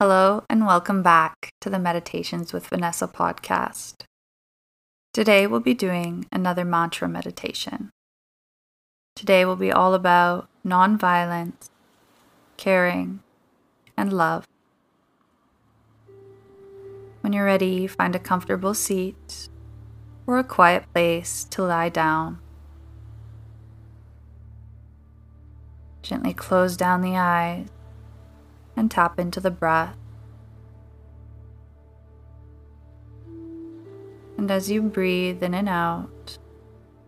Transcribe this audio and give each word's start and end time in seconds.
Hello, 0.00 0.42
and 0.50 0.66
welcome 0.66 1.04
back 1.04 1.50
to 1.60 1.70
the 1.70 1.78
Meditations 1.78 2.52
with 2.52 2.66
Vanessa 2.66 3.06
podcast. 3.06 4.02
Today 5.12 5.46
we'll 5.46 5.60
be 5.60 5.72
doing 5.72 6.26
another 6.32 6.64
mantra 6.64 7.08
meditation. 7.08 7.90
Today 9.14 9.44
will 9.44 9.54
be 9.54 9.70
all 9.70 9.94
about 9.94 10.48
nonviolence, 10.66 11.70
caring, 12.56 13.20
and 13.96 14.12
love. 14.12 14.44
When 17.20 17.32
you're 17.32 17.44
ready, 17.44 17.86
find 17.86 18.16
a 18.16 18.18
comfortable 18.18 18.74
seat 18.74 19.48
or 20.26 20.40
a 20.40 20.44
quiet 20.44 20.92
place 20.92 21.44
to 21.50 21.62
lie 21.62 21.88
down. 21.88 22.40
Gently 26.02 26.34
close 26.34 26.76
down 26.76 27.00
the 27.00 27.16
eyes 27.16 27.68
and 28.76 28.90
tap 28.90 29.18
into 29.18 29.40
the 29.40 29.50
breath. 29.50 29.96
And 34.36 34.50
as 34.50 34.70
you 34.70 34.82
breathe 34.82 35.42
in 35.42 35.54
and 35.54 35.68
out, 35.68 36.38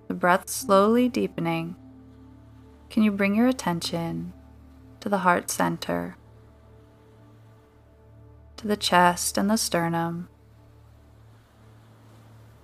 the 0.08 0.14
breath 0.14 0.48
slowly 0.48 1.08
deepening, 1.08 1.76
can 2.88 3.02
you 3.02 3.10
bring 3.10 3.34
your 3.34 3.48
attention 3.48 4.32
to 5.00 5.08
the 5.08 5.18
heart 5.18 5.50
center, 5.50 6.16
to 8.56 8.68
the 8.68 8.76
chest 8.76 9.36
and 9.36 9.50
the 9.50 9.56
sternum? 9.56 10.28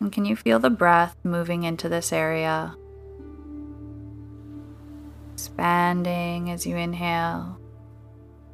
And 0.00 0.12
can 0.12 0.24
you 0.24 0.36
feel 0.36 0.58
the 0.58 0.70
breath 0.70 1.16
moving 1.22 1.64
into 1.64 1.88
this 1.88 2.12
area? 2.12 2.76
Expanding 5.34 6.50
as 6.50 6.66
you 6.66 6.76
inhale 6.76 7.58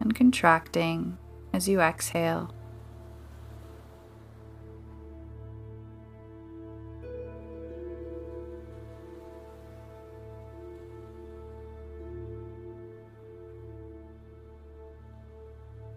and 0.00 0.14
contracting 0.14 1.18
as 1.52 1.68
you 1.68 1.80
exhale. 1.80 2.54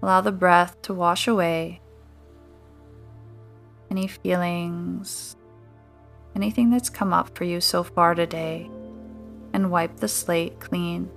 Allow 0.02 0.21
the 0.21 0.31
breath 0.31 0.81
to 0.81 0.95
wash 0.95 1.27
away 1.27 1.80
any 3.91 4.08
feelings, 4.08 5.36
anything 6.36 6.71
that's 6.71 6.89
come 6.89 7.13
up 7.13 7.38
for 7.38 7.43
you 7.43 7.61
so 7.61 7.83
far 7.83 8.15
today, 8.15 8.69
and 9.53 9.69
wipe 9.69 9.97
the 9.97 10.08
slate 10.08 10.59
clean. 10.59 11.09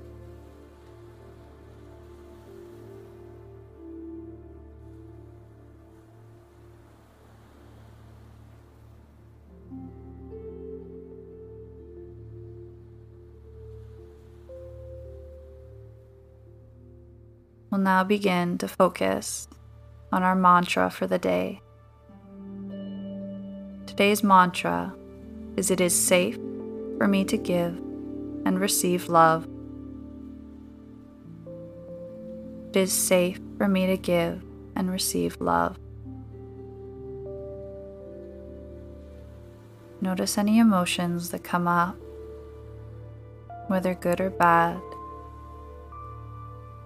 We'll 17.74 17.82
now 17.82 18.04
begin 18.04 18.56
to 18.58 18.68
focus 18.68 19.48
on 20.12 20.22
our 20.22 20.36
mantra 20.36 20.90
for 20.90 21.08
the 21.08 21.18
day. 21.18 21.60
Today's 23.84 24.22
mantra 24.22 24.94
is 25.56 25.72
It 25.72 25.80
is 25.80 25.92
safe 25.92 26.36
for 26.98 27.08
me 27.08 27.24
to 27.24 27.36
give 27.36 27.76
and 28.46 28.60
receive 28.60 29.08
love. 29.08 29.48
It 32.68 32.76
is 32.76 32.92
safe 32.92 33.40
for 33.58 33.66
me 33.66 33.88
to 33.88 33.96
give 33.96 34.40
and 34.76 34.88
receive 34.88 35.40
love. 35.40 35.76
Notice 40.00 40.38
any 40.38 40.60
emotions 40.60 41.30
that 41.30 41.42
come 41.42 41.66
up, 41.66 41.96
whether 43.66 43.94
good 43.94 44.20
or 44.20 44.30
bad 44.30 44.80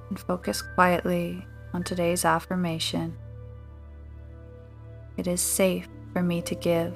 and 0.09 0.19
focus 0.19 0.63
quietly 0.63 1.47
on 1.73 1.83
today's 1.83 2.25
affirmation. 2.25 3.17
It 5.17 5.27
is 5.27 5.41
safe 5.41 5.89
for 6.13 6.23
me 6.23 6.43
to 6.43 6.55
give 6.55 6.95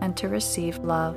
and 0.00 0.16
to 0.16 0.28
receive 0.28 0.78
love. 0.78 1.16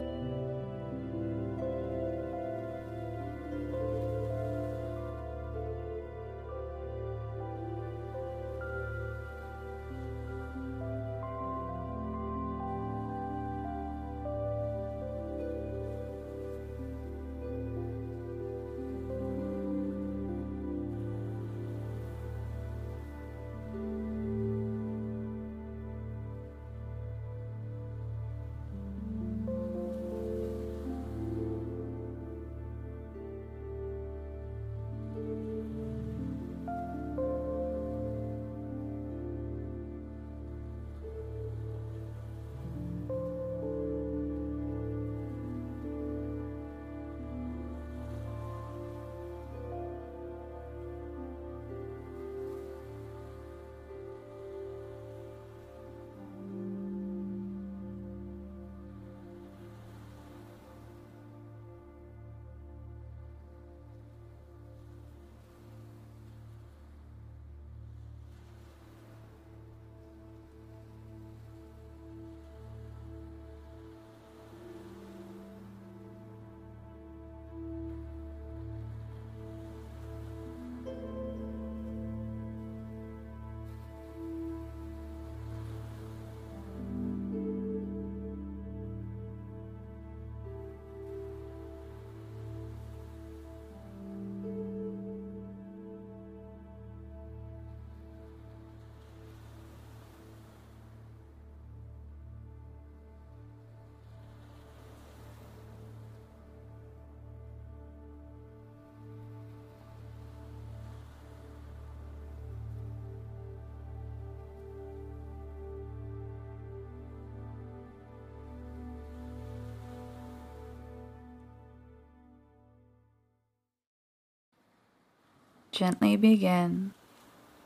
Gently 125.75 126.15
begin 126.15 126.93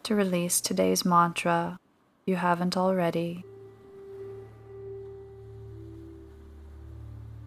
to 0.02 0.16
release 0.16 0.62
today's 0.62 1.06
mantra 1.06 1.80
you 2.26 2.38
haven't 2.38 2.76
already. 2.76 3.46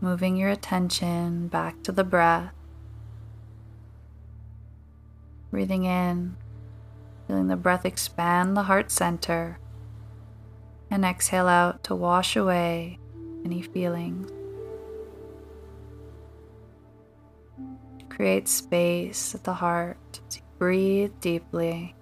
Moving 0.00 0.37
your 0.37 0.50
attention 0.50 1.49
back 1.49 1.82
to 1.82 1.91
the 1.91 2.05
breath. 2.05 2.53
Breathing 5.50 5.82
in, 5.82 6.37
feeling 7.26 7.49
the 7.49 7.56
breath 7.56 7.85
expand 7.85 8.56
the 8.56 8.62
heart 8.62 8.93
center, 8.93 9.58
and 10.93 11.05
exhale 11.05 11.49
out 11.49 11.82
to 11.82 11.97
wash 11.97 12.37
away 12.37 13.00
any 13.44 13.62
feelings. 13.62 14.31
Create 18.08 18.47
space 18.47 19.35
at 19.35 19.43
the 19.43 19.55
heart 19.55 20.20
Breathe 20.62 21.11
deeply. 21.20 21.93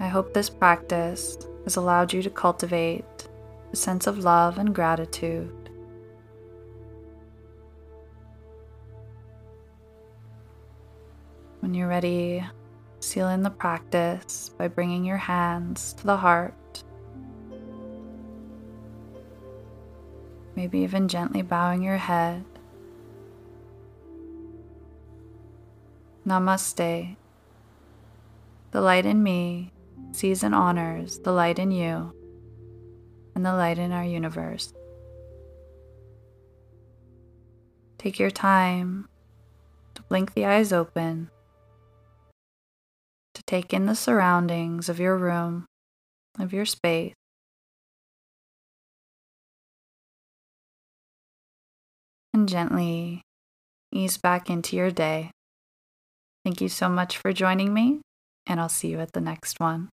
I 0.00 0.08
hope 0.08 0.32
this 0.32 0.48
practice 0.48 1.36
has 1.64 1.76
allowed 1.76 2.14
you 2.14 2.22
to 2.22 2.30
cultivate 2.30 3.04
a 3.72 3.76
sense 3.76 4.06
of 4.06 4.18
love 4.18 4.58
and 4.58 4.74
gratitude. 4.74 5.70
When 11.60 11.74
you're 11.74 11.88
ready, 11.88 12.44
seal 13.00 13.28
in 13.28 13.42
the 13.42 13.50
practice 13.50 14.50
by 14.56 14.68
bringing 14.68 15.04
your 15.04 15.18
hands 15.18 15.92
to 15.94 16.06
the 16.06 16.16
heart. 16.16 16.54
Maybe 20.56 20.80
even 20.80 21.06
gently 21.06 21.42
bowing 21.42 21.82
your 21.82 21.96
head. 21.96 22.44
Namaste. 26.26 27.16
The 28.72 28.80
light 28.80 29.06
in 29.06 29.22
me 29.22 29.72
sees 30.12 30.42
and 30.42 30.54
honors 30.54 31.18
the 31.20 31.32
light 31.32 31.58
in 31.58 31.70
you 31.70 32.12
and 33.34 33.44
the 33.44 33.52
light 33.52 33.78
in 33.78 33.92
our 33.92 34.04
universe. 34.04 34.72
Take 37.98 38.18
your 38.18 38.30
time 38.30 39.08
to 39.94 40.02
blink 40.02 40.34
the 40.34 40.46
eyes 40.46 40.72
open, 40.72 41.30
to 43.34 43.42
take 43.46 43.72
in 43.72 43.86
the 43.86 43.94
surroundings 43.94 44.88
of 44.88 44.98
your 44.98 45.16
room, 45.16 45.66
of 46.38 46.52
your 46.52 46.64
space. 46.64 47.14
And 52.32 52.48
gently 52.48 53.22
ease 53.92 54.16
back 54.16 54.48
into 54.48 54.76
your 54.76 54.90
day. 54.90 55.30
Thank 56.44 56.60
you 56.60 56.68
so 56.68 56.88
much 56.88 57.18
for 57.18 57.32
joining 57.32 57.74
me, 57.74 58.00
and 58.46 58.60
I'll 58.60 58.68
see 58.70 58.88
you 58.88 59.00
at 59.00 59.12
the 59.12 59.20
next 59.20 59.60
one. 59.60 59.90